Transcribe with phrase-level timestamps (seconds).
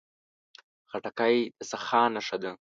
[0.89, 2.51] خټکی د سخا نښه ده.